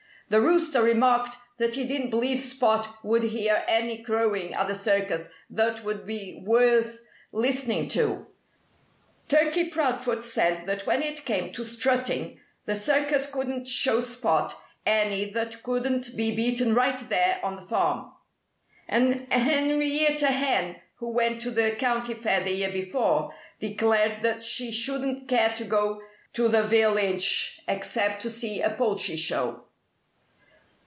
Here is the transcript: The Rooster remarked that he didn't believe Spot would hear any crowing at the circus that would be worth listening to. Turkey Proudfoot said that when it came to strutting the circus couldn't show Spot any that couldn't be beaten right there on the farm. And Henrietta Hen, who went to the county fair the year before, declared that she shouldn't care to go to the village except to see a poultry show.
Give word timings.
The 0.29 0.39
Rooster 0.39 0.81
remarked 0.81 1.35
that 1.57 1.75
he 1.75 1.85
didn't 1.85 2.09
believe 2.09 2.39
Spot 2.39 2.87
would 3.03 3.23
hear 3.23 3.65
any 3.67 4.01
crowing 4.01 4.53
at 4.53 4.69
the 4.69 4.73
circus 4.73 5.27
that 5.49 5.83
would 5.83 6.05
be 6.05 6.41
worth 6.45 7.01
listening 7.33 7.89
to. 7.89 8.27
Turkey 9.27 9.65
Proudfoot 9.67 10.23
said 10.23 10.63
that 10.63 10.85
when 10.87 11.01
it 11.03 11.25
came 11.25 11.51
to 11.51 11.65
strutting 11.65 12.39
the 12.65 12.77
circus 12.77 13.29
couldn't 13.29 13.67
show 13.67 13.99
Spot 13.99 14.53
any 14.85 15.29
that 15.31 15.61
couldn't 15.63 16.15
be 16.15 16.33
beaten 16.33 16.73
right 16.73 16.99
there 17.09 17.41
on 17.43 17.57
the 17.57 17.67
farm. 17.67 18.13
And 18.87 19.27
Henrietta 19.33 20.27
Hen, 20.27 20.79
who 20.95 21.09
went 21.09 21.41
to 21.41 21.51
the 21.51 21.71
county 21.71 22.13
fair 22.13 22.41
the 22.41 22.51
year 22.53 22.71
before, 22.71 23.35
declared 23.59 24.21
that 24.21 24.45
she 24.45 24.71
shouldn't 24.71 25.27
care 25.27 25.53
to 25.55 25.65
go 25.65 26.01
to 26.31 26.47
the 26.47 26.63
village 26.63 27.59
except 27.67 28.21
to 28.21 28.29
see 28.29 28.61
a 28.61 28.69
poultry 28.75 29.17
show. 29.17 29.65